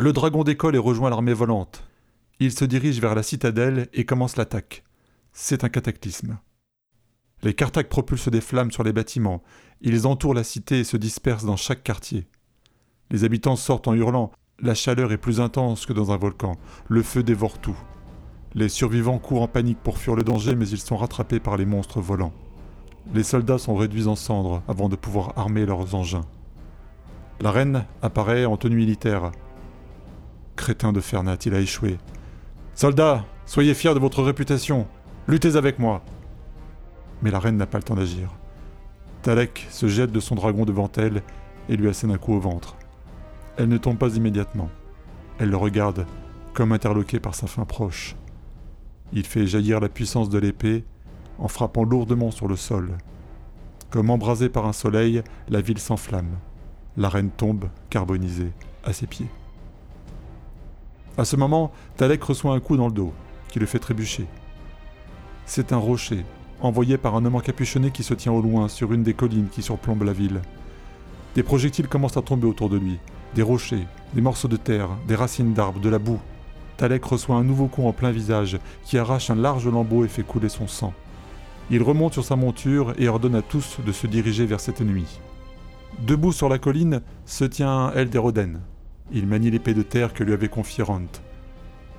[0.00, 1.82] Le dragon décolle et rejoint l'armée volante.
[2.38, 4.84] Il se dirige vers la citadelle et commence l'attaque.
[5.32, 6.38] C'est un cataclysme.
[7.42, 9.42] Les Carthag propulsent des flammes sur les bâtiments.
[9.80, 12.28] Ils entourent la cité et se dispersent dans chaque quartier.
[13.10, 14.30] Les habitants sortent en hurlant.
[14.60, 16.52] La chaleur est plus intense que dans un volcan.
[16.86, 17.76] Le feu dévore tout.
[18.54, 21.66] Les survivants courent en panique pour fuir le danger, mais ils sont rattrapés par les
[21.66, 22.34] monstres volants.
[23.14, 26.24] Les soldats sont réduits en cendres avant de pouvoir armer leurs engins.
[27.40, 29.32] La reine apparaît en tenue militaire.
[30.58, 31.98] Crétin de Fernat, il a échoué.
[32.74, 34.88] Soldats, soyez fiers de votre réputation.
[35.28, 36.02] Luttez avec moi.
[37.22, 38.34] Mais la reine n'a pas le temps d'agir.
[39.22, 41.22] Talek se jette de son dragon devant elle
[41.68, 42.76] et lui assène un coup au ventre.
[43.56, 44.68] Elle ne tombe pas immédiatement.
[45.38, 46.06] Elle le regarde,
[46.54, 48.16] comme interloquée par sa fin proche.
[49.12, 50.84] Il fait jaillir la puissance de l'épée
[51.38, 52.98] en frappant lourdement sur le sol.
[53.90, 56.36] Comme embrasée par un soleil, la ville s'enflamme.
[56.96, 59.30] La reine tombe, carbonisée, à ses pieds.
[61.18, 63.12] À ce moment, Talek reçoit un coup dans le dos,
[63.48, 64.26] qui le fait trébucher.
[65.46, 66.24] C'est un rocher,
[66.60, 69.62] envoyé par un homme encapuchonné qui se tient au loin sur une des collines qui
[69.62, 70.40] surplombent la ville.
[71.34, 73.00] Des projectiles commencent à tomber autour de lui,
[73.34, 76.20] des rochers, des morceaux de terre, des racines d'arbres, de la boue.
[76.76, 80.22] Talek reçoit un nouveau coup en plein visage, qui arrache un large lambeau et fait
[80.22, 80.94] couler son sang.
[81.68, 85.18] Il remonte sur sa monture et ordonne à tous de se diriger vers cet ennemi.
[85.98, 88.60] Debout sur la colline se tient Elderoden.
[89.10, 91.00] Il manie l'épée de terre que lui avait confiée Rant.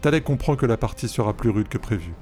[0.00, 2.12] Talek comprend que la partie sera plus rude que prévu.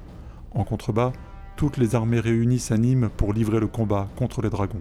[0.51, 1.11] En contrebas,
[1.55, 4.79] toutes les armées réunies s'animent pour livrer le combat contre les dragons.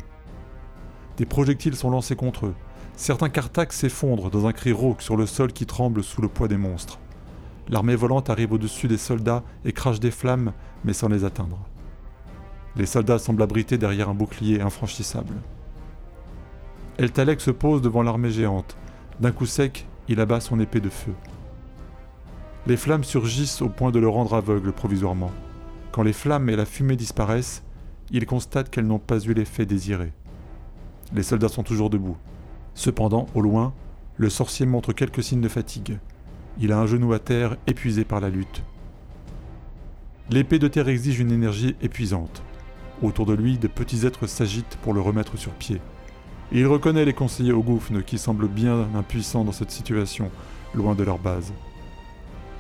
[1.17, 2.55] Des projectiles sont lancés contre eux.
[2.97, 6.49] Certains Carthag s'effondrent dans un cri rauque sur le sol qui tremble sous le poids
[6.49, 6.99] des monstres.
[7.69, 10.53] L'armée volante arrive au-dessus des soldats et crache des flammes,
[10.85, 11.59] mais sans les atteindre.
[12.77, 15.35] Les soldats semblent abrités derrière un bouclier infranchissable.
[16.99, 18.77] Eltalek se pose devant l'armée géante.
[19.21, 21.15] D'un coup sec, il abat son épée de feu.
[22.67, 25.31] Les flammes surgissent au point de le rendre aveugle provisoirement.
[25.93, 27.63] Quand les flammes et la fumée disparaissent,
[28.11, 30.13] il constate qu'elles n'ont pas eu l'effet désiré.
[31.15, 32.17] Les soldats sont toujours debout.
[32.75, 33.73] Cependant, au loin,
[34.17, 35.99] le sorcier montre quelques signes de fatigue.
[36.59, 38.63] Il a un genou à terre, épuisé par la lutte.
[40.31, 42.43] L'épée de terre exige une énergie épuisante.
[43.03, 45.81] Autour de lui, de petits êtres s'agitent pour le remettre sur pied.
[46.53, 50.31] Il reconnaît les conseillers au gouffre qui semblent bien impuissants dans cette situation,
[50.75, 51.53] loin de leur base.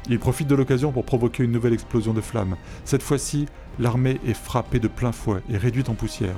[0.09, 2.56] Il profite de l'occasion pour provoquer une nouvelle explosion de flammes.
[2.84, 3.47] Cette fois-ci,
[3.78, 6.37] l'armée est frappée de plein fouet et réduite en poussière.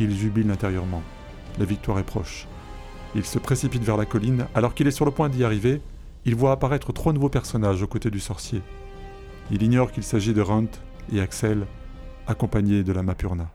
[0.00, 1.02] Il jubile intérieurement.
[1.58, 2.48] La victoire est proche.
[3.14, 4.46] Il se précipite vers la colline.
[4.54, 5.80] Alors qu'il est sur le point d'y arriver,
[6.24, 8.62] il voit apparaître trois nouveaux personnages aux côtés du sorcier.
[9.50, 10.70] Il ignore qu'il s'agit de Runt
[11.12, 11.66] et Axel,
[12.26, 13.50] accompagnés de la Mapurna.